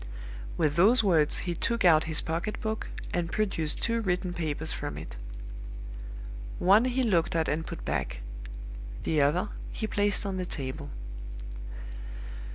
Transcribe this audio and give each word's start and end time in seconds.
"With 0.57 0.77
those 0.77 1.03
words 1.03 1.37
he 1.45 1.53
took 1.53 1.85
out 1.85 2.05
his 2.05 2.21
pocket 2.21 2.59
book, 2.59 2.87
and 3.13 3.31
produced 3.31 3.83
two 3.83 4.01
written 4.01 4.33
papers 4.33 4.73
from 4.73 4.97
it. 4.97 5.15
One 6.57 6.85
he 6.85 7.03
looked 7.03 7.35
at 7.35 7.47
and 7.47 7.67
put 7.67 7.85
back. 7.85 8.21
The 9.03 9.21
other 9.21 9.49
he 9.71 9.85
placed 9.85 10.25
on 10.25 10.37
the 10.37 10.45
table. 10.47 10.89